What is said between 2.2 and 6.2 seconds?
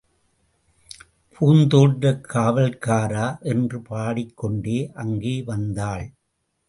காவல் காரா என்று பாடிக் கொண்டே அங்கே வந்தாள்.